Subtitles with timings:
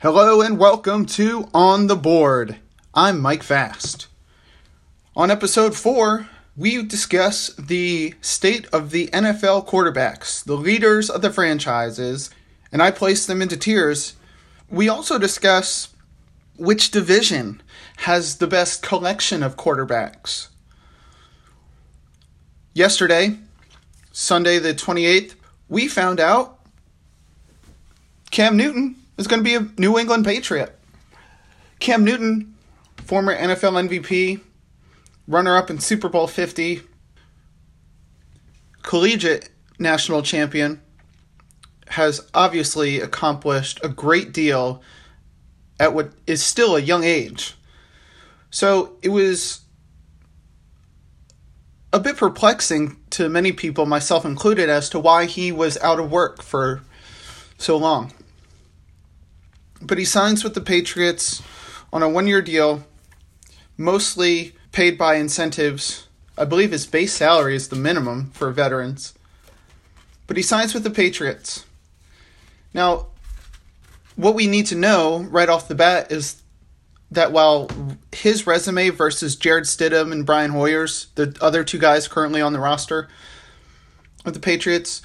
[0.00, 2.58] Hello and welcome to On the Board.
[2.94, 4.06] I'm Mike Fast.
[5.16, 11.32] On episode 4, we discuss the state of the NFL quarterbacks, the leaders of the
[11.32, 12.30] franchises,
[12.70, 14.14] and I place them into tiers.
[14.70, 15.88] We also discuss
[16.56, 17.60] which division
[17.96, 20.46] has the best collection of quarterbacks.
[22.72, 23.36] Yesterday,
[24.12, 25.34] Sunday the 28th,
[25.68, 26.60] we found out
[28.30, 30.78] Cam Newton is going to be a New England Patriot.
[31.80, 32.54] Cam Newton,
[32.96, 34.40] former NFL MVP,
[35.26, 36.82] runner up in Super Bowl 50,
[38.82, 40.80] collegiate national champion,
[41.88, 44.82] has obviously accomplished a great deal
[45.80, 47.54] at what is still a young age.
[48.50, 49.60] So it was
[51.92, 56.10] a bit perplexing to many people, myself included, as to why he was out of
[56.10, 56.82] work for
[57.58, 58.12] so long
[59.80, 61.42] but he signs with the Patriots
[61.92, 62.84] on a one year deal,
[63.76, 66.06] mostly paid by incentives.
[66.36, 69.14] I believe his base salary is the minimum for veterans.
[70.26, 71.64] But he signs with the Patriots.
[72.74, 73.06] Now,
[74.16, 76.42] what we need to know right off the bat is
[77.10, 77.70] that while
[78.12, 82.58] his resume versus Jarrett Stidham and Brian Hoyer's, the other two guys currently on the
[82.58, 83.08] roster
[84.26, 85.00] of the Patriots,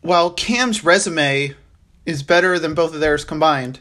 [0.00, 1.54] while Cam's resume
[2.04, 3.80] is better than both of theirs combined,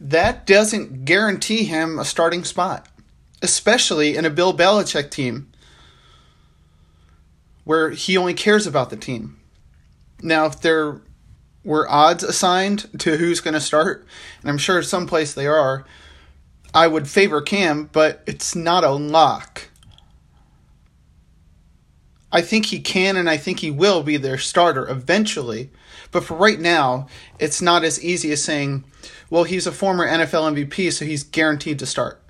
[0.00, 2.88] that doesn't guarantee him a starting spot,
[3.40, 5.52] especially in a Bill Belichick team
[7.64, 9.38] where he only cares about the team.
[10.20, 11.00] Now, if there
[11.64, 14.06] were odds assigned to who's going to start,
[14.40, 15.84] and I'm sure someplace they are,
[16.74, 19.68] I would favor Cam, but it's not a lock.
[22.32, 25.70] I think he can and I think he will be their starter eventually.
[26.10, 27.06] But for right now,
[27.38, 28.84] it's not as easy as saying,
[29.30, 32.22] well, he's a former NFL MVP, so he's guaranteed to start.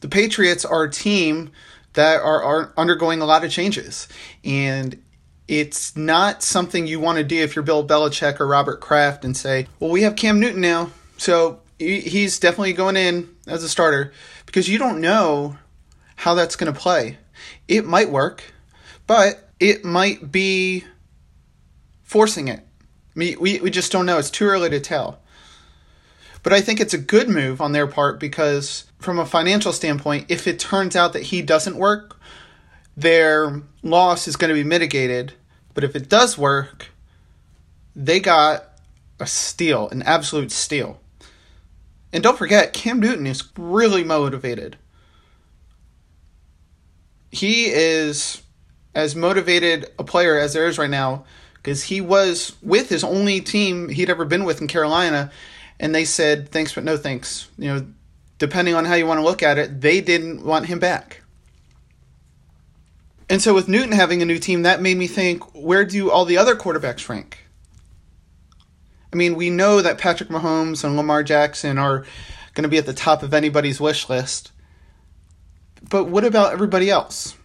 [0.00, 1.50] The Patriots are a team
[1.94, 4.08] that are, are undergoing a lot of changes.
[4.44, 5.00] And
[5.48, 9.36] it's not something you want to do if you're Bill Belichick or Robert Kraft and
[9.36, 14.12] say, well, we have Cam Newton now, so he's definitely going in as a starter
[14.46, 15.58] because you don't know
[16.16, 17.18] how that's going to play.
[17.68, 18.44] It might work,
[19.06, 20.84] but it might be
[22.02, 22.60] forcing it.
[23.14, 24.18] We, we, we just don't know.
[24.18, 25.20] It's too early to tell.
[26.42, 30.26] But I think it's a good move on their part because, from a financial standpoint,
[30.28, 32.20] if it turns out that he doesn't work,
[32.96, 35.32] their loss is going to be mitigated.
[35.72, 36.88] But if it does work,
[37.96, 38.64] they got
[39.18, 41.00] a steal, an absolute steal.
[42.12, 44.76] And don't forget, Cam Newton is really motivated
[47.34, 48.42] he is
[48.94, 51.24] as motivated a player as there is right now
[51.54, 55.32] because he was with his only team he'd ever been with in Carolina,
[55.80, 57.48] and they said thanks but no thanks.
[57.58, 57.86] You know,
[58.38, 61.22] depending on how you want to look at it, they didn't want him back.
[63.28, 66.26] And so with Newton having a new team, that made me think, where do all
[66.26, 67.38] the other quarterbacks rank?
[69.12, 72.04] I mean, we know that Patrick Mahomes and Lamar Jackson are
[72.52, 74.52] going to be at the top of anybody's wish list.
[75.88, 77.36] But what about everybody else?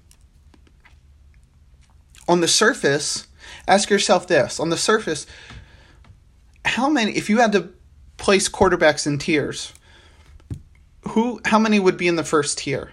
[2.27, 3.27] On the surface,
[3.67, 5.25] ask yourself this on the surface,
[6.65, 7.69] how many, if you had to
[8.17, 9.73] place quarterbacks in tiers,
[11.09, 12.91] who, how many would be in the first tier?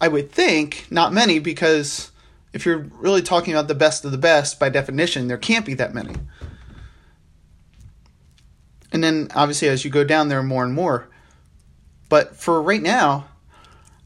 [0.00, 2.10] I would think not many because
[2.52, 5.74] if you're really talking about the best of the best, by definition, there can't be
[5.74, 6.14] that many.
[8.92, 11.08] And then obviously, as you go down, there are more and more.
[12.08, 13.26] But for right now,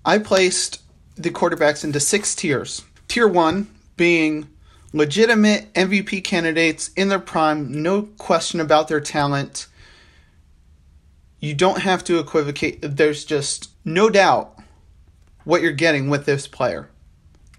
[0.05, 0.83] I placed
[1.17, 2.83] the quarterbacks into six tiers.
[3.09, 4.49] Tier one being
[4.93, 9.67] legitimate MVP candidates in their prime, no question about their talent.
[11.39, 12.79] You don't have to equivocate.
[12.83, 14.59] There's just no doubt
[15.45, 16.91] what you're getting with this player.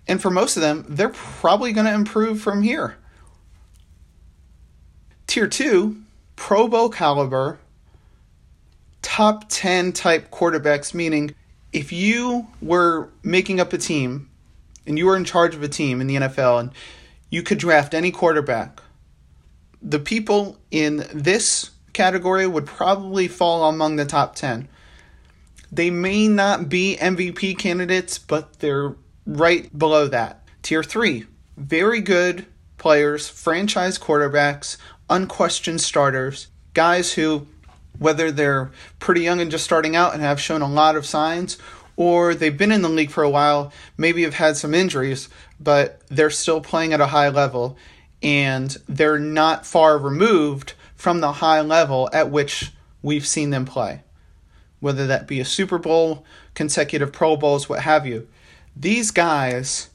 [0.08, 2.98] And for most of them, they're probably going to improve from here.
[5.28, 5.96] Tier 2,
[6.36, 7.60] Pro Bowl caliber,
[9.02, 11.34] top 10 type quarterbacks, meaning
[11.74, 14.30] if you were making up a team
[14.86, 16.72] and you were in charge of a team in the NFL and
[17.30, 18.82] you could draft any quarterback,
[19.82, 24.68] the people in this category would probably fall among the top 10.
[25.72, 28.96] They may not be MVP candidates, but they're
[29.26, 30.44] right below that.
[30.62, 31.26] Tier 3,
[31.58, 32.46] very good
[32.78, 34.78] players, franchise quarterbacks,
[35.10, 37.48] unquestioned starters, guys who
[38.02, 41.58] whether they're pretty young and just starting out and have shown a lot of signs,
[41.96, 46.02] or they've been in the league for a while, maybe have had some injuries, but
[46.10, 47.78] they're still playing at a high level.
[48.24, 52.72] and they're not far removed from the high level at which
[53.02, 54.02] we've seen them play.
[54.80, 58.28] Whether that be a Super Bowl, consecutive Pro Bowls, what have you.
[58.76, 59.90] These guys,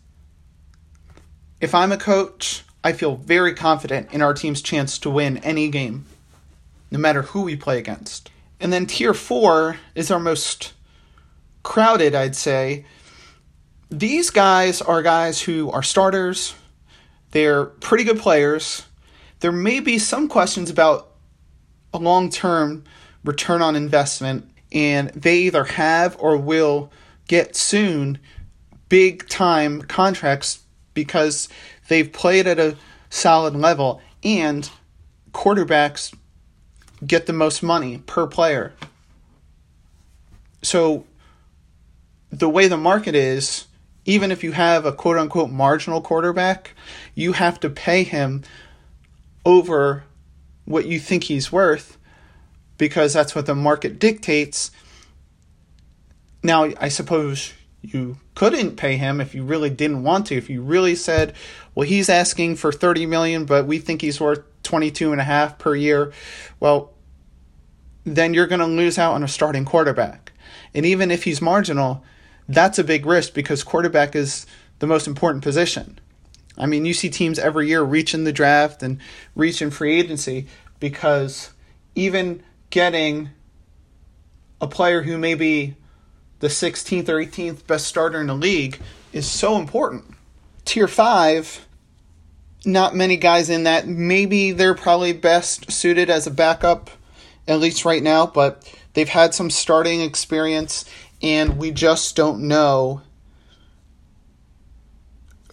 [1.60, 5.68] if I'm a coach, I feel very confident in our team's chance to win any
[5.68, 6.06] game,
[6.90, 8.30] no matter who we play against.
[8.60, 10.72] And then tier four is our most
[11.62, 12.84] crowded, I'd say.
[13.90, 16.54] These guys are guys who are starters,
[17.32, 18.86] they're pretty good players.
[19.40, 21.12] There may be some questions about
[21.92, 22.84] a long term
[23.24, 26.90] return on investment, and they either have or will
[27.28, 28.18] get soon
[28.88, 30.60] big time contracts
[30.94, 31.48] because
[31.88, 32.76] they've played at a
[33.10, 34.70] solid level and
[35.32, 36.14] quarterbacks
[37.04, 38.72] get the most money per player.
[40.62, 41.04] So
[42.30, 43.66] the way the market is,
[44.04, 46.72] even if you have a quote unquote marginal quarterback,
[47.14, 48.42] you have to pay him
[49.44, 50.04] over
[50.64, 51.96] what you think he's worth
[52.78, 54.70] because that's what the market dictates.
[56.42, 57.52] Now, I suppose
[57.82, 60.36] you couldn't pay him if you really didn't want to.
[60.36, 61.34] If you really said,
[61.74, 65.58] well, he's asking for 30 million, but we think he's worth 22 and a half
[65.58, 66.12] per year,
[66.60, 66.92] well,
[68.04, 70.32] then you're going to lose out on a starting quarterback.
[70.74, 72.04] And even if he's marginal,
[72.48, 74.46] that's a big risk because quarterback is
[74.78, 75.98] the most important position.
[76.58, 78.98] I mean, you see teams every year reach in the draft and
[79.34, 80.46] reach in free agency
[80.80, 81.50] because
[81.94, 83.30] even getting
[84.60, 85.76] a player who may be
[86.40, 88.80] the 16th or 18th best starter in the league
[89.12, 90.04] is so important.
[90.64, 91.66] Tier 5,
[92.66, 93.86] not many guys in that.
[93.86, 96.90] Maybe they're probably best suited as a backup,
[97.46, 100.84] at least right now, but they've had some starting experience
[101.22, 103.00] and we just don't know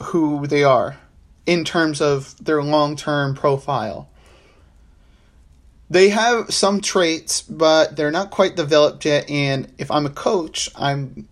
[0.01, 0.97] who they are
[1.45, 4.09] in terms of their long term profile.
[5.89, 9.29] They have some traits, but they're not quite developed yet.
[9.29, 11.27] And if I'm a coach, I'm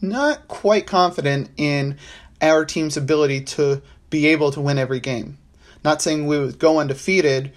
[0.00, 1.98] not quite confident in
[2.40, 3.82] our team's ability to
[4.14, 5.36] be able to win every game.
[5.82, 7.52] Not saying we would go undefeated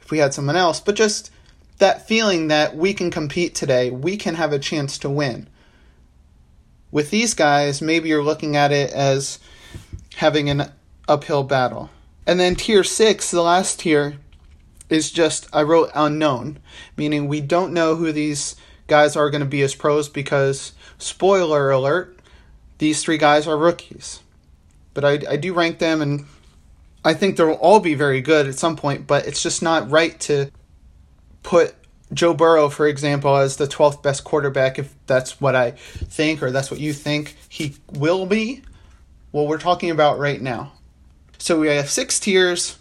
[0.00, 1.30] if we had someone else, but just
[1.78, 5.48] that feeling that we can compete today, we can have a chance to win.
[6.90, 9.38] With these guys, maybe you're looking at it as
[10.16, 10.72] having an
[11.06, 11.90] uphill battle.
[12.26, 14.16] And then tier six, the last tier,
[14.88, 16.58] is just, I wrote unknown,
[16.96, 18.56] meaning we don't know who these
[18.88, 22.18] guys are going to be as pros because, spoiler alert,
[22.78, 24.18] these three guys are rookies.
[24.94, 26.26] But I, I do rank them and
[27.04, 30.18] I think they'll all be very good at some point, but it's just not right
[30.20, 30.50] to
[31.42, 31.74] put
[32.12, 36.50] Joe Burrow, for example, as the 12th best quarterback, if that's what I think or
[36.50, 38.62] that's what you think he will be,
[39.32, 40.72] well, we're talking about right now.
[41.38, 42.78] So we have six tiers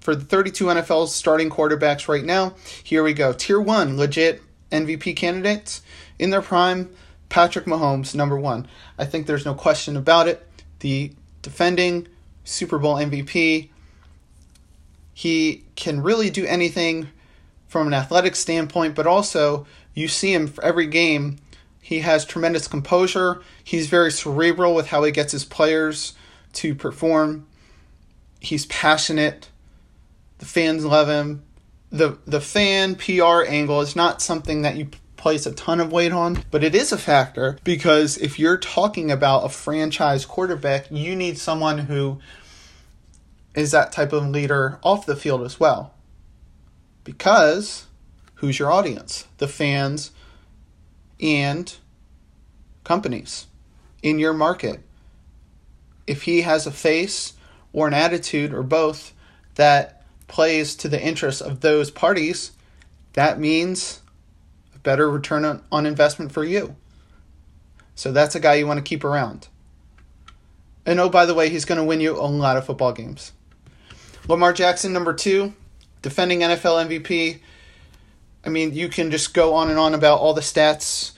[0.00, 2.54] for the 32 NFL starting quarterbacks right now.
[2.82, 3.32] Here we go.
[3.32, 5.82] Tier one, legit MVP candidates
[6.18, 6.90] in their prime.
[7.28, 8.68] Patrick Mahomes, number one.
[8.98, 10.46] I think there's no question about it.
[10.80, 11.12] The
[11.46, 12.08] defending
[12.42, 13.68] Super Bowl MVP.
[15.14, 17.06] He can really do anything
[17.68, 19.64] from an athletic standpoint, but also
[19.94, 21.38] you see him for every game.
[21.80, 23.42] He has tremendous composure.
[23.62, 26.14] He's very cerebral with how he gets his players
[26.54, 27.46] to perform.
[28.40, 29.48] He's passionate.
[30.38, 31.44] The fans love him.
[31.90, 36.12] The the fan PR angle is not something that you place a ton of weight
[36.12, 41.16] on, but it is a factor because if you're talking about a franchise quarterback, you
[41.16, 42.18] need someone who
[43.54, 45.94] is that type of leader off the field as well.
[47.04, 47.86] Because
[48.36, 49.26] who's your audience?
[49.38, 50.10] The fans
[51.20, 51.74] and
[52.84, 53.46] companies
[54.02, 54.80] in your market.
[56.06, 57.32] If he has a face
[57.72, 59.12] or an attitude or both
[59.54, 62.52] that plays to the interests of those parties,
[63.14, 64.02] that means
[64.86, 66.76] better return on, on investment for you.
[67.96, 69.48] So that's a guy you want to keep around.
[70.86, 73.32] And oh, by the way, he's going to win you a lot of football games.
[74.28, 75.54] Lamar Jackson, number two,
[76.02, 77.40] defending NFL MVP.
[78.44, 81.10] I mean, you can just go on and on about all the stats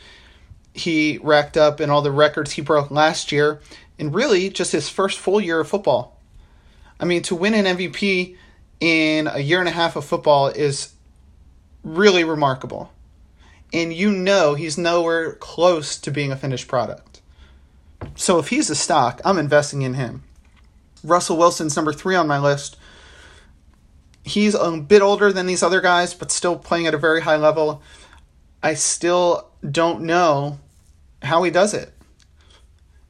[0.73, 3.61] he racked up and all the records he broke last year,
[3.99, 6.19] and really just his first full year of football.
[6.99, 8.35] I mean, to win an MVP
[8.81, 10.95] in a year and a half of football is
[11.83, 12.91] really remarkable.
[13.73, 17.21] And you know he's nowhere close to being a finished product.
[18.15, 20.23] So if he's a stock, I'm investing in him.
[21.05, 22.77] Russell Wilson's number three on my list
[24.29, 27.37] he's a bit older than these other guys, but still playing at a very high
[27.37, 27.83] level.
[28.63, 30.61] I still don't know
[31.23, 31.93] how he does it.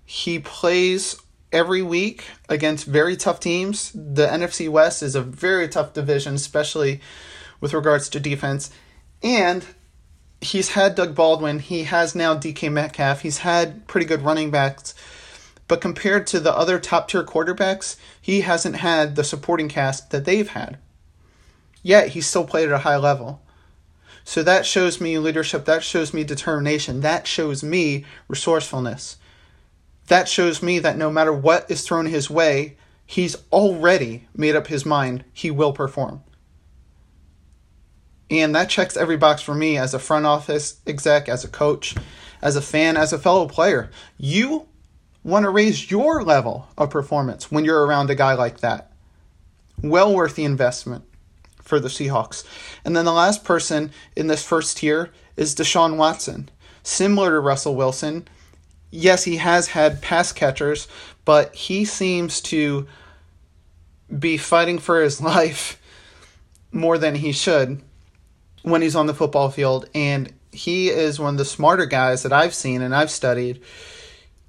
[0.05, 1.21] He plays
[1.53, 3.93] every week against very tough teams.
[3.93, 7.01] The NFC West is a very tough division, especially
[7.61, 8.71] with regards to defense.
[9.23, 9.65] And
[10.41, 14.95] he's had Doug Baldwin, he has now DK Metcalf, he's had pretty good running backs.
[15.67, 20.25] But compared to the other top tier quarterbacks, he hasn't had the supporting cast that
[20.25, 20.79] they've had.
[21.83, 23.43] Yet he still played at a high level.
[24.25, 29.17] So that shows me leadership, that shows me determination, that shows me resourcefulness.
[30.09, 32.77] That shows me that no matter what is thrown his way,
[33.07, 36.23] he's already made up his mind he will perform.
[38.31, 41.95] And that checks every box for me as a front office exec, as a coach,
[42.43, 43.91] as a fan, as a fellow player.
[44.19, 44.67] You
[45.25, 48.93] want to raise your level of performance when you're around a guy like that.
[49.83, 51.05] Well worth the investment
[51.63, 52.45] for the Seahawks.
[52.85, 56.49] And then the last person in this first tier is Deshaun Watson.
[56.83, 58.27] Similar to Russell Wilson,
[58.91, 60.89] yes, he has had pass catchers,
[61.25, 62.87] but he seems to
[64.19, 65.81] be fighting for his life
[66.73, 67.83] more than he should
[68.71, 69.89] when he's on the football field.
[69.95, 73.63] And he is one of the smarter guys that I've seen and I've studied.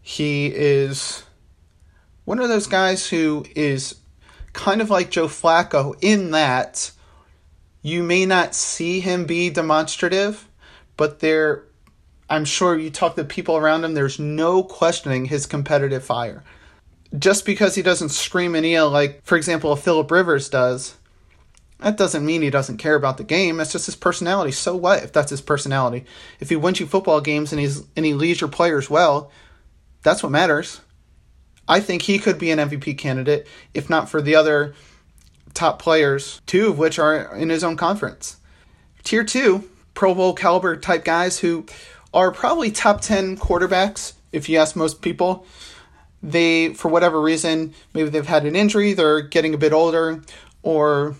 [0.02, 1.24] He is
[2.26, 3.96] one of those guys who is
[4.54, 6.92] kind of like Joe Flacco in that
[7.82, 10.48] you may not see him be demonstrative,
[10.98, 11.66] but there
[12.30, 16.44] I'm sure you talk to people around him, there's no questioning his competitive fire.
[17.18, 20.96] Just because he doesn't scream and yell like, for example, Philip Rivers does,
[21.80, 23.58] that doesn't mean he doesn't care about the game.
[23.58, 24.52] That's just his personality.
[24.52, 26.06] So what if that's his personality?
[26.40, 29.32] If he wins you football games and he's and he leads your players well,
[30.04, 30.82] that's what matters.
[31.68, 34.74] I think he could be an MVP candidate, if not for the other
[35.54, 38.38] top players, two of which are in his own conference.
[39.04, 41.66] Tier two, Pro Bowl caliber type guys who
[42.14, 45.46] are probably top 10 quarterbacks, if you ask most people.
[46.22, 50.22] They, for whatever reason, maybe they've had an injury, they're getting a bit older,
[50.64, 51.16] or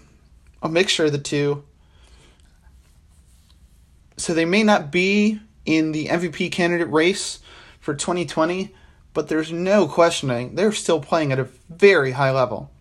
[0.62, 1.64] a mixture of the two.
[4.18, 7.40] So they may not be in the MVP candidate race
[7.80, 8.74] for 2020,
[9.14, 12.72] but there's no questioning they're still playing at a very high level.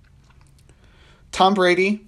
[1.30, 2.06] Tom Brady,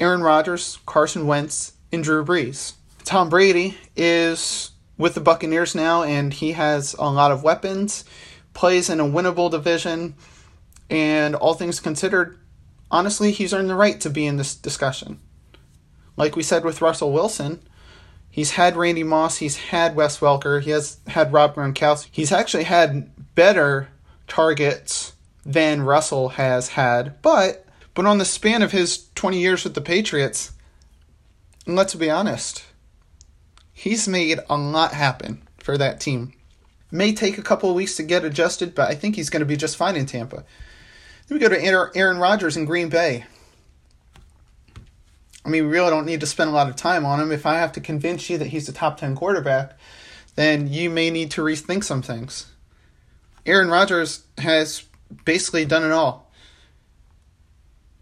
[0.00, 2.74] Aaron Rodgers, Carson Wentz, and Drew Brees.
[3.04, 8.04] Tom Brady is with the Buccaneers now, and he has a lot of weapons,
[8.54, 10.14] plays in a winnable division,
[10.88, 12.38] and all things considered,
[12.92, 15.18] honestly, he's earned the right to be in this discussion.
[16.16, 17.60] Like we said with Russell Wilson,
[18.30, 22.08] he's had Randy Moss, he's had Wes Welker, he has had Rob Gronkowski.
[22.12, 23.88] He's actually had better
[24.28, 29.74] targets than Russell has had, but but on the span of his 20 years with
[29.74, 30.52] the Patriots,
[31.66, 32.64] let's be honest,
[33.72, 36.32] he's made a lot happen for that team.
[36.90, 39.46] May take a couple of weeks to get adjusted, but I think he's going to
[39.46, 40.44] be just fine in Tampa.
[41.32, 43.24] We go to Aaron Rodgers in Green Bay.
[45.44, 47.32] I mean, we really don't need to spend a lot of time on him.
[47.32, 49.78] If I have to convince you that he's a top 10 quarterback,
[50.34, 52.52] then you may need to rethink some things.
[53.46, 54.84] Aaron Rodgers has
[55.24, 56.30] basically done it all.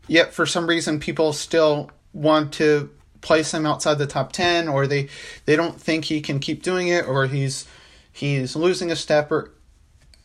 [0.09, 4.87] Yet, for some reason, people still want to place him outside the top 10 or
[4.87, 5.09] they
[5.45, 7.69] they don't think he can keep doing it or he's
[8.11, 9.53] he's losing a step or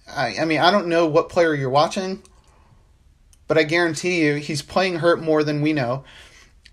[0.07, 2.23] I, I mean I don't know what player you're watching
[3.47, 6.03] but I guarantee you he's playing hurt more than we know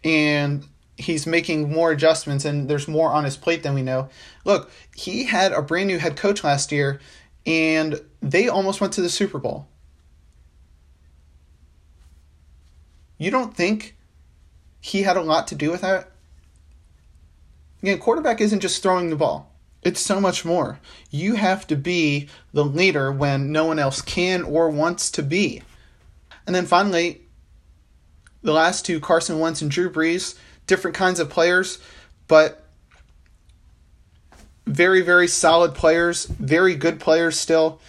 [0.04, 4.08] and he's making more adjustments and there's more on his plate than we know.
[4.44, 7.00] Look, he had a brand new head coach last year
[7.46, 9.68] and they almost went to the Super Bowl.
[13.18, 13.96] You don't think
[14.80, 16.10] he had a lot to do with that?
[17.82, 19.52] Again, quarterback isn't just throwing the ball.
[19.82, 20.78] It's so much more.
[21.10, 25.62] You have to be the leader when no one else can or wants to be.
[26.46, 27.22] And then finally,
[28.42, 31.78] the last two, Carson Wentz and Drew Brees, different kinds of players,
[32.28, 32.64] but
[34.66, 37.80] very, very solid players, very good players still.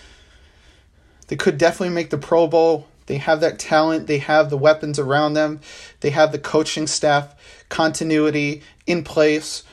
[1.28, 2.88] They could definitely make the Pro Bowl.
[3.06, 5.60] They have that talent, they have the weapons around them,
[6.00, 7.36] they have the coaching staff
[7.68, 9.64] continuity in place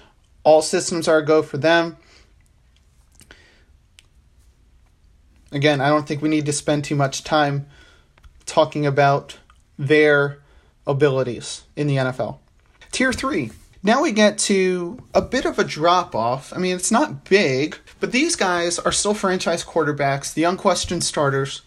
[0.43, 1.97] all systems are a go for them.
[5.53, 7.67] Again, I don't think we need to spend too much time
[8.51, 9.39] talking about
[9.79, 10.39] their
[10.87, 12.39] abilities in the NFL.
[12.91, 13.51] Tier 3.
[13.83, 16.53] Now we get to a bit of a drop off.
[16.53, 21.63] I mean, it's not big, but these guys are still franchise quarterbacks, the unquestioned starters,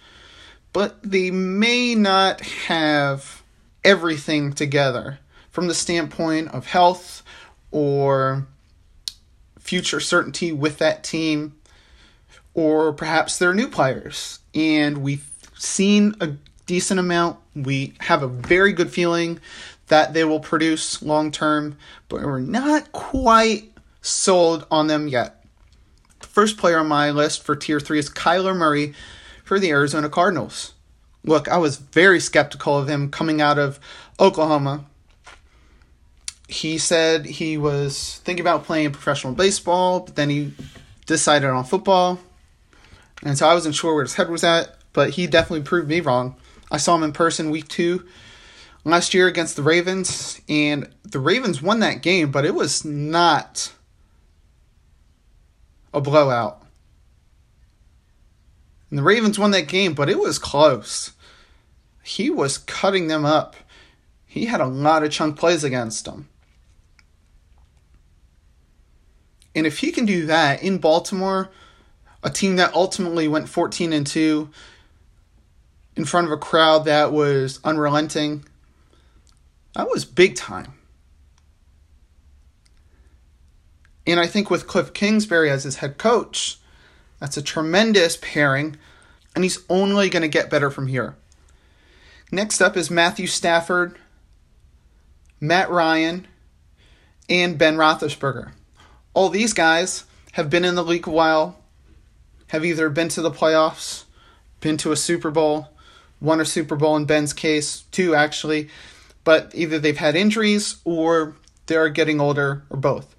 [0.73, 3.41] but they may not have
[3.83, 7.23] everything together from the standpoint of health
[7.71, 8.45] or
[9.57, 11.55] future certainty with that team,
[12.53, 15.25] or perhaps they're new players and we've
[15.55, 16.33] seen a
[16.65, 17.39] decent amount.
[17.55, 19.39] We have a very good feeling
[19.87, 21.77] that they will produce long term,
[22.09, 25.43] but we're not quite sold on them yet.
[26.21, 28.93] The first player on my list for tier three is Kyler Murray
[29.43, 30.73] for the Arizona Cardinals.
[31.23, 33.79] Look, I was very skeptical of him coming out of
[34.19, 34.85] Oklahoma.
[36.47, 40.53] He said he was thinking about playing professional baseball, but then he
[41.05, 42.19] decided on football.
[43.21, 46.01] And so I wasn't sure where his head was at, but he definitely proved me
[46.01, 46.35] wrong.
[46.73, 48.03] I saw him in person week two
[48.83, 53.71] last year against the Ravens, and the Ravens won that game, but it was not
[55.93, 56.63] a blowout.
[58.89, 61.11] And the Ravens won that game, but it was close.
[62.01, 63.55] He was cutting them up.
[64.25, 66.27] He had a lot of chunk plays against them.
[69.53, 71.51] And if he can do that in Baltimore,
[72.23, 74.49] a team that ultimately went 14 and 2
[75.95, 78.45] in front of a crowd that was unrelenting,
[79.75, 80.73] that was big time.
[84.05, 86.59] And I think with Cliff Kingsbury as his head coach,
[87.19, 88.75] that's a tremendous pairing,
[89.33, 91.15] and he's only going to get better from here.
[92.31, 93.97] Next up is Matthew Stafford,
[95.39, 96.27] Matt Ryan,
[97.29, 98.51] and Ben Roethlisberger.
[99.13, 101.59] All these guys have been in the league a while,
[102.47, 104.03] have either been to the playoffs,
[104.59, 105.69] been to a Super Bowl,
[106.23, 108.69] won a Super Bowl in Ben's case, two actually,
[109.23, 111.35] but either they've had injuries or
[111.67, 113.15] they're getting older or both.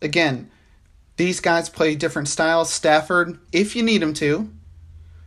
[0.00, 0.50] Again,
[1.16, 2.72] these guys play different styles.
[2.72, 4.50] Stafford, if you need him to,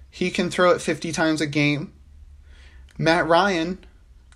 [0.10, 1.94] he can throw it 50 times a game.
[2.98, 3.84] Matt Ryan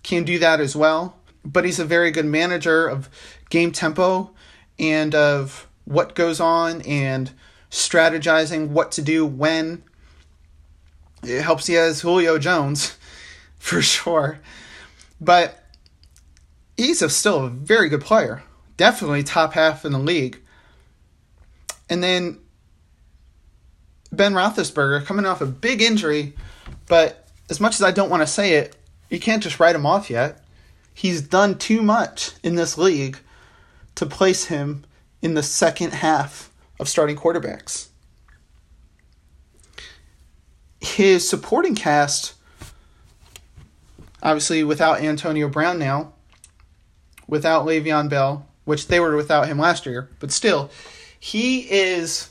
[0.04, 3.10] can do that as well, but he's a very good manager of
[3.50, 4.32] game tempo
[4.78, 7.32] and of what goes on and
[7.70, 9.84] strategizing what to do when.
[11.24, 12.98] It helps he has Julio Jones
[13.58, 14.40] for sure.
[15.22, 15.64] But
[16.78, 18.44] he's a, still a very good player.
[18.78, 20.40] Definitely top half in the league.
[21.90, 22.40] And then
[24.12, 26.34] Ben Roethlisberger coming off a big injury,
[26.88, 28.76] but as much as I don't want to say it,
[29.10, 30.44] you can't just write him off yet.
[30.94, 33.18] He's done too much in this league
[33.96, 34.86] to place him
[35.22, 37.88] in the second half of starting quarterbacks.
[40.84, 42.34] His supporting cast,
[44.22, 46.12] obviously without Antonio Brown now,
[47.26, 50.70] without Le'Veon Bell, which they were without him last year, but still,
[51.18, 52.30] he is.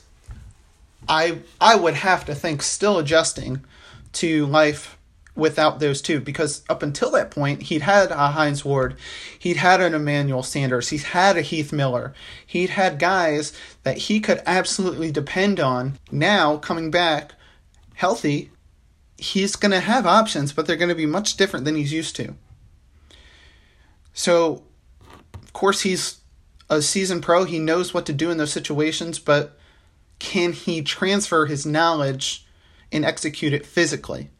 [1.09, 3.61] I I would have to think still adjusting
[4.13, 4.97] to life
[5.35, 8.95] without those two because up until that point he'd had a Hines Ward,
[9.39, 12.13] he'd had an Emmanuel Sanders, he's had a Heath Miller,
[12.45, 15.97] he'd had guys that he could absolutely depend on.
[16.11, 17.33] Now coming back
[17.93, 18.51] healthy,
[19.17, 22.15] he's going to have options, but they're going to be much different than he's used
[22.17, 22.35] to.
[24.13, 24.63] So
[25.53, 26.19] of course, he's
[26.67, 27.43] a seasoned pro.
[27.43, 29.55] He knows what to do in those situations, but
[30.17, 32.47] can he transfer his knowledge
[32.91, 34.31] and execute it physically?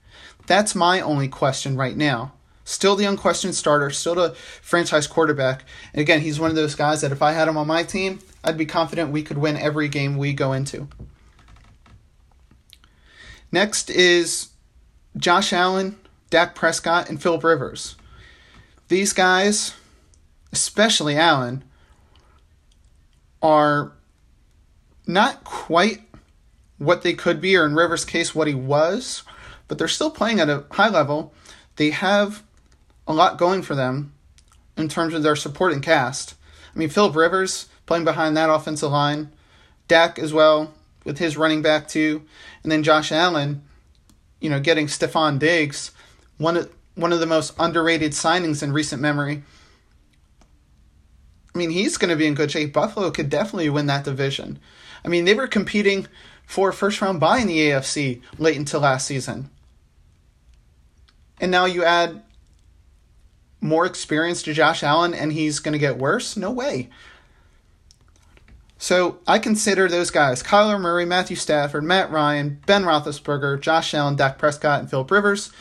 [0.48, 2.34] That's my only question right now.
[2.66, 5.66] Still the unquestioned starter, still the franchise quarterback.
[5.94, 8.18] And again, he's one of those guys that if I had him on my team,
[8.44, 10.88] I'd be confident we could win every game we go into.
[13.54, 14.50] Next is
[15.16, 15.98] Josh Allen,
[16.30, 17.96] Dak Prescott, and Philip Rivers.
[18.90, 19.76] These guys
[20.54, 21.64] especially Allen,
[23.42, 23.92] are
[25.08, 26.02] not quite
[26.78, 29.24] what they could be, or in Rivers' case, what he was,
[29.68, 31.34] but they're still playing at a high level.
[31.76, 32.44] They have
[33.08, 34.14] a lot going for them
[34.78, 36.36] in terms of their supporting cast.
[36.74, 39.32] I mean, Philip Rivers playing behind that offensive line,
[39.88, 42.24] Dak as well with his running back too,
[42.64, 43.64] and then Josh Allen,
[44.40, 45.92] you know, getting Stefon Diggs,
[46.38, 49.44] one of one of the most underrated signings in recent memory.
[51.54, 52.74] I mean, he's going to be in good shape.
[52.74, 54.60] Buffalo could definitely win that division.
[55.04, 56.08] I mean, they were competing
[56.46, 59.50] for a first round bye in the AFC late into last season.
[61.40, 62.22] And now you add
[63.60, 66.38] more experience to Josh Allen and he's going to get worse?
[66.38, 66.90] No way.
[68.84, 74.18] So I consider those guys Kyler Murray, Matthew Stafford, Matt Ryan, Ben Roethlisberger, Josh Allen,
[74.18, 75.54] Dak Prescott, and Philip Rivers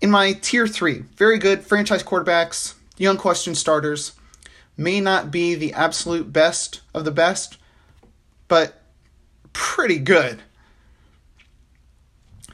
[0.00, 1.04] in my tier three.
[1.18, 4.12] Very good franchise quarterbacks, young question starters
[4.78, 7.58] may not be the absolute best of the best,
[8.48, 8.84] but
[9.52, 10.40] pretty good.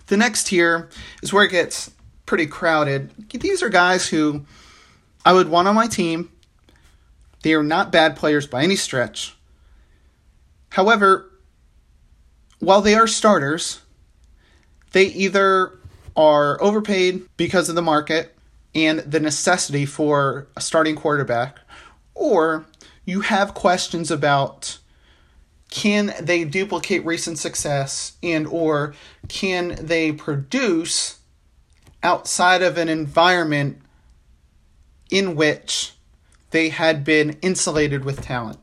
[0.08, 0.88] The next tier
[1.22, 1.92] is where it gets
[2.26, 3.12] pretty crowded.
[3.30, 4.46] These are guys who
[5.24, 6.32] I would want on my team.
[7.42, 9.35] They are not bad players by any stretch.
[10.76, 11.32] However,
[12.58, 13.80] while they are starters,
[14.92, 15.78] they either
[16.14, 18.36] are overpaid because of the market
[18.74, 21.60] and the necessity for a starting quarterback,
[22.14, 22.66] or
[23.06, 24.76] you have questions about
[25.70, 28.92] can they duplicate recent success and or
[29.28, 31.20] can they produce
[32.02, 33.80] outside of an environment
[35.10, 35.94] in which
[36.50, 38.58] they had been insulated with talent.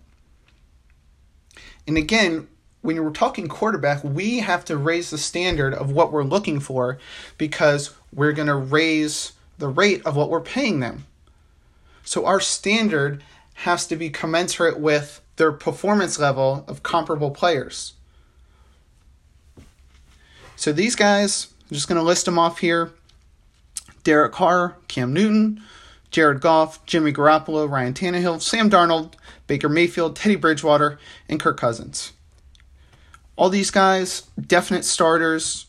[1.87, 2.47] And again,
[2.81, 6.99] when we're talking quarterback, we have to raise the standard of what we're looking for
[7.37, 11.05] because we're going to raise the rate of what we're paying them.
[12.03, 13.23] So our standard
[13.55, 17.93] has to be commensurate with their performance level of comparable players.
[20.55, 22.91] So these guys, I'm just going to list them off here
[24.03, 25.61] Derek Carr, Cam Newton,
[26.13, 29.15] Jared Goff, Jimmy Garoppolo, Ryan Tannehill, Sam Darnold,
[29.47, 32.13] Baker Mayfield, Teddy Bridgewater, and Kirk Cousins.
[33.35, 35.65] All these guys, definite starters.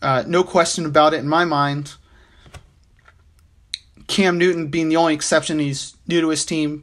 [0.00, 1.94] Uh, no question about it in my mind.
[4.06, 6.82] Cam Newton being the only exception, he's new to his team.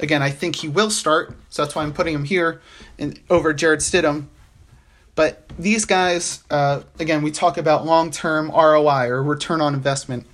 [0.00, 2.60] Again, I think he will start, so that's why I'm putting him here
[2.98, 4.26] and over Jarrett Stidham.
[5.14, 10.26] But these guys, uh, again, we talk about long term ROI or return on investment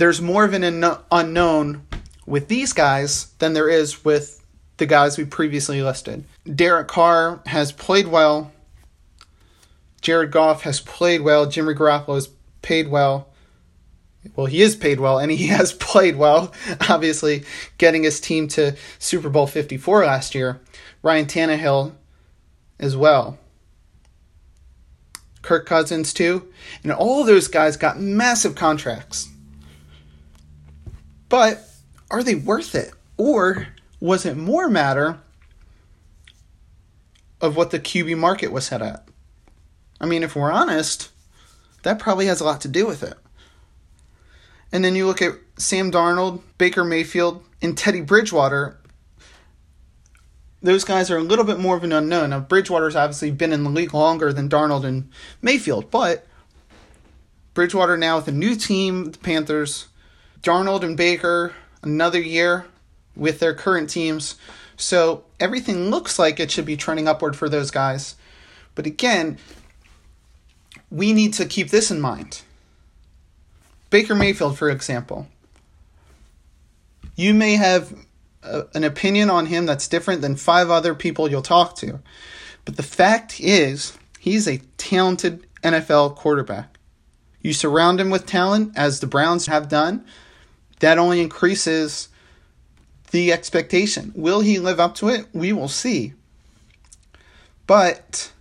[0.00, 0.82] there's more of an
[1.12, 1.86] unknown
[2.24, 4.42] with these guys than there is with
[4.78, 6.24] the guys we previously listed.
[6.54, 8.50] Derek Carr has played well.
[10.00, 11.44] Jared Goff has played well.
[11.44, 12.30] Jimmy Garoppolo has
[12.62, 13.28] paid well.
[14.34, 16.50] Well, he is paid well, and he has played well.
[16.88, 17.44] Obviously,
[17.76, 20.62] getting his team to Super Bowl 54 last year.
[21.02, 21.92] Ryan Tannehill
[22.78, 23.38] as well.
[25.42, 26.50] Kirk Cousins, too.
[26.82, 29.28] And all those guys got massive contracts.
[31.30, 31.64] But
[32.10, 32.92] are they worth it?
[33.16, 33.68] Or
[34.00, 35.18] was it more matter
[37.40, 39.08] of what the QB market was set at?
[39.98, 41.10] I mean, if we're honest,
[41.82, 43.14] that probably has a lot to do with it.
[44.72, 48.78] And then you look at Sam Darnold, Baker Mayfield, and Teddy Bridgewater.
[50.62, 52.30] Those guys are a little bit more of an unknown.
[52.30, 55.10] Now, Bridgewater's obviously been in the league longer than Darnold and
[55.42, 56.26] Mayfield, but
[57.54, 59.86] Bridgewater now with a new team, the Panthers,
[60.42, 62.66] Darnold and Baker another year
[63.16, 64.36] with their current teams.
[64.76, 68.16] So everything looks like it should be trending upward for those guys.
[68.74, 69.38] But again,
[70.90, 72.42] we need to keep this in mind.
[73.90, 75.26] Baker Mayfield, for example.
[77.16, 77.92] You may have
[78.42, 82.00] a, an opinion on him that's different than five other people you'll talk to.
[82.64, 86.78] But the fact is, he's a talented NFL quarterback.
[87.42, 90.04] You surround him with talent, as the Browns have done,
[90.80, 92.08] that only increases
[93.10, 94.12] the expectation.
[94.14, 95.26] Will he live up to it?
[95.32, 96.14] We will see.
[97.66, 98.32] But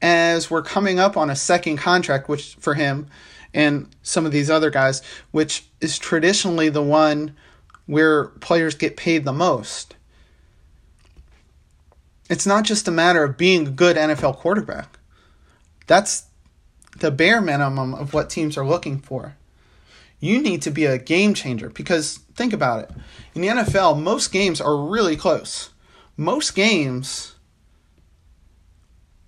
[0.00, 3.06] as we're coming up on a second contract, which for him
[3.54, 7.36] and some of these other guys, which is traditionally the one
[7.86, 9.94] where players get paid the most.
[12.30, 14.98] It's not just a matter of being a good NFL quarterback.
[15.86, 16.24] That's
[16.98, 19.36] the bare minimum of what teams are looking for
[20.22, 22.90] you need to be a game changer because think about it.
[23.34, 25.70] In the NFL, most games are really close.
[26.16, 27.34] Most games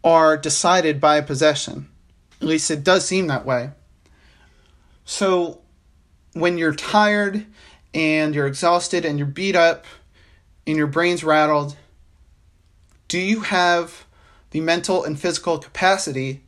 [0.05, 1.89] are decided by a possession.
[2.41, 3.71] At least it does seem that way.
[5.05, 5.63] So
[6.33, 7.45] when you're tired
[7.93, 9.87] and you're exhausted and you're beat up
[10.65, 11.77] and your brain's rattled,
[13.09, 14.07] do you have
[14.53, 16.45] the mental and physical capacity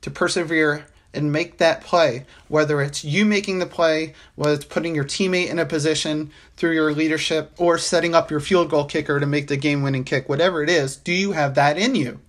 [0.00, 4.94] to persevere and make that play, whether it's you making the play, whether it's putting
[4.94, 9.20] your teammate in a position through your leadership, or setting up your field goal kicker
[9.20, 12.20] to make the game winning kick, whatever it is, do you have that in you?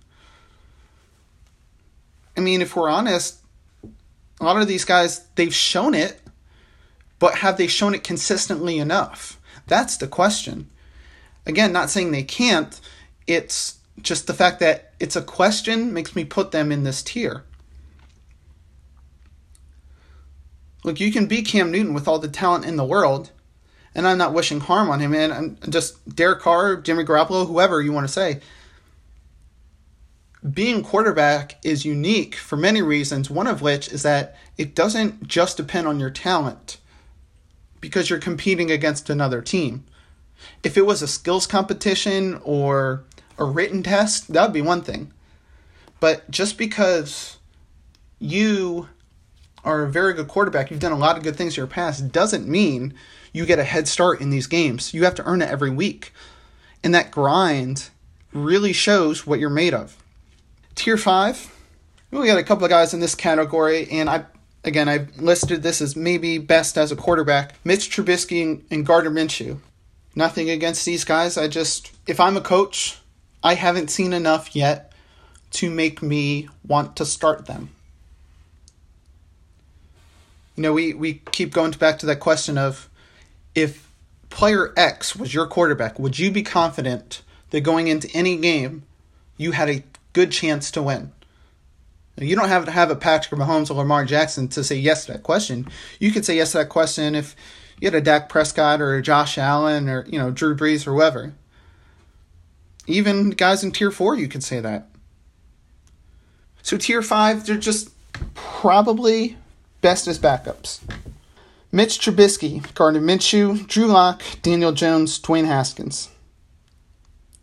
[2.36, 3.38] I mean, if we're honest,
[4.40, 6.20] a lot of these guys, they've shown it,
[7.18, 9.40] but have they shown it consistently enough?
[9.66, 10.68] That's the question.
[11.46, 12.78] Again, not saying they can't,
[13.26, 17.44] it's just the fact that it's a question makes me put them in this tier.
[20.86, 23.32] Look, you can be Cam Newton with all the talent in the world,
[23.92, 25.12] and I'm not wishing harm on him.
[25.14, 28.40] And I'm just Derek Carr, Jimmy Garoppolo, whoever you want to say.
[30.48, 33.28] Being quarterback is unique for many reasons.
[33.28, 36.78] One of which is that it doesn't just depend on your talent
[37.80, 39.84] because you're competing against another team.
[40.62, 43.02] If it was a skills competition or
[43.38, 45.12] a written test, that would be one thing.
[45.98, 47.38] But just because
[48.20, 48.88] you
[49.66, 52.12] are a very good quarterback, you've done a lot of good things in your past,
[52.12, 52.94] doesn't mean
[53.32, 54.94] you get a head start in these games.
[54.94, 56.14] You have to earn it every week.
[56.82, 57.90] And that grind
[58.32, 60.02] really shows what you're made of.
[60.74, 61.52] Tier 5,
[62.10, 64.24] We got a couple of guys in this category, and I
[64.62, 67.54] again I listed this as maybe best as a quarterback.
[67.64, 69.58] Mitch Trubisky and Gardner Minshew.
[70.14, 71.36] Nothing against these guys.
[71.36, 72.98] I just if I'm a coach,
[73.42, 74.92] I haven't seen enough yet
[75.52, 77.70] to make me want to start them.
[80.56, 82.88] You know, we, we keep going back to that question of
[83.54, 83.92] if
[84.30, 88.84] player X was your quarterback, would you be confident that going into any game
[89.36, 91.12] you had a good chance to win?
[92.18, 95.12] You don't have to have a Patrick Mahomes or Lamar Jackson to say yes to
[95.12, 95.68] that question.
[96.00, 97.36] You could say yes to that question if
[97.78, 100.92] you had a Dak Prescott or a Josh Allen or you know Drew Brees or
[100.92, 101.34] whoever.
[102.86, 104.88] Even guys in tier four, you could say that.
[106.62, 107.90] So tier five, they're just
[108.34, 109.36] probably
[109.86, 110.80] best as backups.
[111.70, 116.08] Mitch Trubisky, Gardner Minshew, Drew Lock, Daniel Jones, Dwayne Haskins.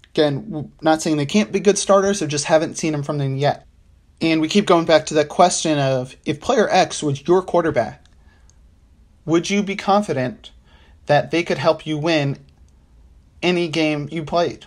[0.10, 3.38] Again, not saying they can't be good starters, I just haven't seen them from them
[3.38, 3.66] yet.
[4.20, 8.04] And we keep going back to that question of if player X was your quarterback,
[9.24, 10.52] would you be confident
[11.06, 12.38] that they could help you win
[13.42, 14.66] any game you played?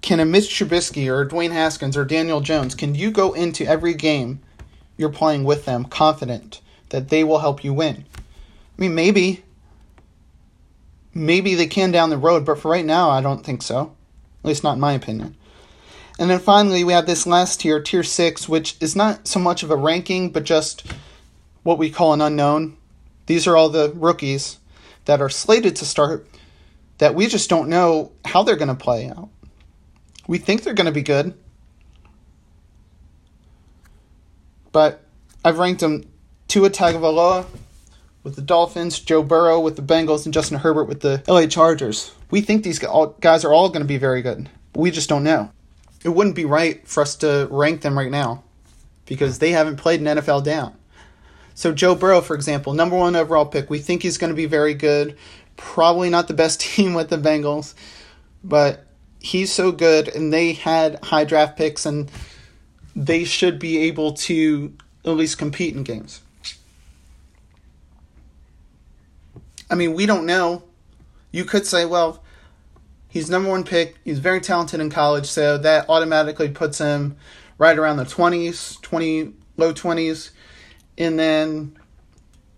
[0.00, 3.94] Can a Mitch Trubisky or Dwayne Haskins or Daniel Jones, can you go into every
[3.94, 4.40] game
[4.96, 6.60] you're playing with them confident
[6.94, 8.04] that they will help you win?
[8.16, 8.20] I
[8.78, 9.42] mean, maybe.
[11.12, 13.96] Maybe they can down the road, but for right now, I don't think so.
[14.42, 15.36] At least not in my opinion.
[16.20, 19.64] And then finally, we have this last tier, tier six, which is not so much
[19.64, 20.86] of a ranking, but just
[21.64, 22.76] what we call an unknown.
[23.26, 24.58] These are all the rookies
[25.06, 26.28] that are slated to start
[26.98, 29.30] that we just don't know how they're going to play out.
[30.28, 31.34] We think they're going to be good.
[34.70, 35.02] But
[35.44, 36.04] I've ranked them
[36.48, 37.46] Tua Tagovailoa
[38.22, 42.12] with the Dolphins, Joe Burrow with the Bengals, and Justin Herbert with the LA Chargers.
[42.30, 44.48] We think these guys are all going to be very good.
[44.74, 45.50] We just don't know.
[46.02, 48.42] It wouldn't be right for us to rank them right now
[49.06, 50.74] because they haven't played an NFL down.
[51.54, 54.46] So Joe Burrow, for example, number one overall pick, we think he's going to be
[54.46, 55.16] very good.
[55.56, 57.74] Probably not the best team with the Bengals,
[58.42, 58.86] but
[59.20, 62.10] he's so good, and they had high draft picks, and
[62.96, 66.20] they should be able to at least compete in games.
[69.74, 70.62] I mean, we don't know.
[71.32, 72.22] You could say, well,
[73.08, 73.96] he's number one pick.
[74.04, 77.16] He's very talented in college, so that automatically puts him
[77.58, 80.30] right around the 20s, 20 low 20s.
[80.96, 81.76] And then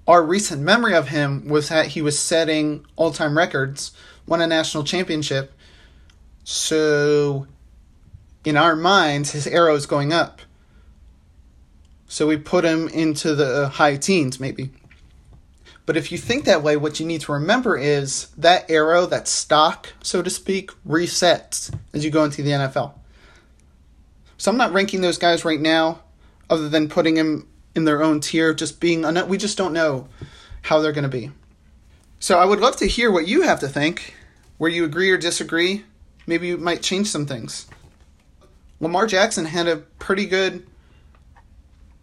[0.07, 3.93] our recent memory of him was that he was setting all-time records,
[4.27, 5.55] won a national championship,
[6.45, 7.47] so,
[8.45, 10.43] in our minds, his arrow is going up.
[12.09, 14.71] So we put him into the uh, high teens, maybe.
[15.87, 19.29] But if you think that way, what you need to remember is that arrow, that
[19.29, 22.95] stock, so to speak, resets as you go into the NFL.
[24.37, 26.01] So I'm not ranking those guys right now,
[26.51, 30.09] other than putting them in their own tier, just being, we just don't know
[30.63, 31.31] how they're going to be.
[32.19, 34.15] So I would love to hear what you have to think,
[34.59, 35.85] where you agree or disagree
[36.27, 37.67] maybe you might change some things.
[38.81, 40.67] Lamar Jackson had a pretty good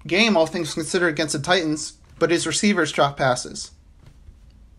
[0.08, 3.71] game, all things considered, against the Titans, but his receivers drop passes.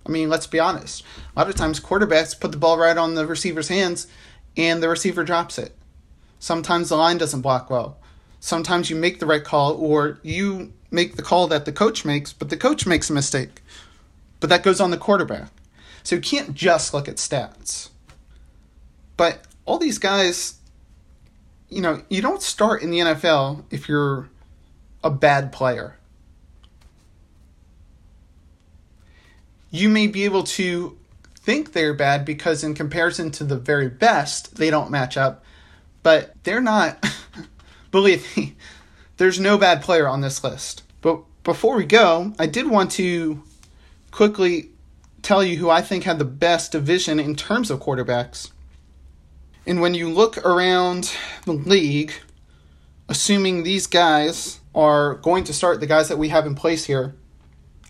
[0.07, 1.03] I mean, let's be honest.
[1.35, 4.07] A lot of times, quarterbacks put the ball right on the receiver's hands,
[4.57, 5.75] and the receiver drops it.
[6.39, 7.97] Sometimes the line doesn't block well.
[8.39, 12.33] Sometimes you make the right call, or you make the call that the coach makes,
[12.33, 13.63] but the coach makes a mistake.
[14.41, 15.49] But that goes on the quarterback.
[16.03, 17.89] So you can't just look at stats.
[19.17, 20.57] But all these guys,
[21.71, 24.29] you know, you don't start in the NFL if you're
[25.03, 25.97] a bad player.
[29.75, 30.97] You may be able to
[31.35, 35.45] think they're bad because, in comparison to the very best, they don't match up.
[36.05, 37.05] But they're not,
[37.91, 38.55] believe me,
[39.17, 40.85] there's no bad player on this list.
[41.01, 43.43] But before we go, I did want to
[44.13, 44.71] quickly
[45.23, 48.53] tell you who I think had the best division in terms of quarterbacks.
[49.67, 51.13] And when you look around
[51.47, 52.13] the league,
[53.09, 57.17] assuming these guys are going to start, the guys that we have in place here,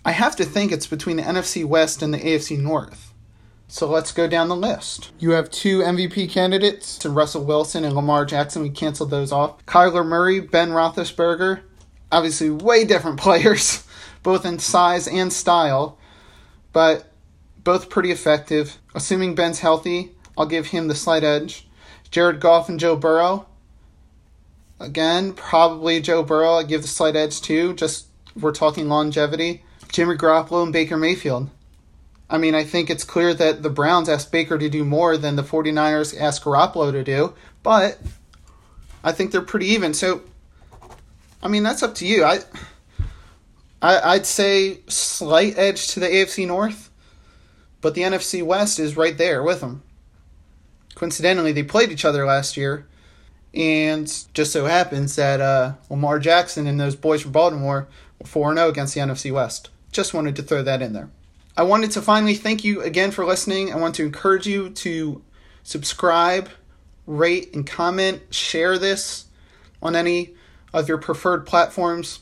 [0.05, 3.15] I have to think it's between the NFC West and the AFC North.
[3.69, 5.11] So let's go down the list.
[5.19, 8.63] You have two MVP candidates, Russell Wilson and Lamar Jackson.
[8.63, 9.65] We canceled those off.
[9.67, 11.63] Kyler Murray, Ben Roethlisberger.
[12.13, 13.85] Obviously, way different players,
[14.23, 15.99] both in size and style,
[16.73, 17.11] but
[17.65, 18.79] both pretty effective.
[18.95, 21.67] Assuming Ben's healthy, I'll give him the slight edge.
[22.11, 23.47] Jared Goff and Joe Burrow.
[24.79, 26.55] Again, probably Joe Burrow.
[26.55, 27.75] I give the slight edge too.
[27.75, 28.07] Just
[28.39, 29.64] we're talking longevity.
[29.95, 31.49] Jimmy Garoppolo and Baker Mayfield.
[32.29, 35.37] I mean, I think it's clear that the Browns asked Baker to do more than
[35.37, 38.01] the 49ers asked Garoppolo to do, but
[39.05, 39.95] I think they're pretty even.
[39.95, 40.23] So
[41.41, 42.25] I mean, that's up to you.
[42.25, 42.41] I,
[43.81, 46.91] I I'd say slight edge to the AFC North,
[47.81, 49.85] but the NFC West is right there with them.
[50.97, 52.85] Coincidentally, they played each other last year,
[53.53, 57.87] and just so happens that uh, Lamar Jackson and those boys from Baltimore
[58.19, 59.71] were 4 0 against the NFC West.
[59.95, 61.09] Just wanted to throw that in there.
[61.57, 63.73] I wanted to finally thank you again for listening.
[63.73, 65.23] I want to encourage you to
[65.63, 66.51] subscribe,
[67.07, 69.27] rate, and comment, share this
[69.81, 70.35] on any
[70.73, 72.19] of your preferred platforms.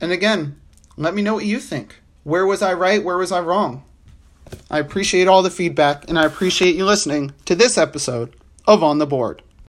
[0.00, 0.60] And again,
[0.96, 1.96] let me know what you think.
[2.22, 3.02] Where was I right?
[3.02, 3.82] Where was I wrong?
[4.70, 8.98] I appreciate all the feedback and I appreciate you listening to this episode of On
[8.98, 9.42] the Board.